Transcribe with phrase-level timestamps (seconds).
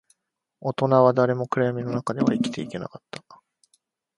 [0.61, 3.23] 大人は誰も暗闇の中では生きていけなかった